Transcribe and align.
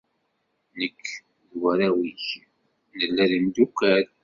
Nekk 0.77 1.03
d 1.49 1.51
warraw-ik, 1.59 2.27
nella 2.97 3.25
d 3.29 3.31
imdukal. 3.37 4.05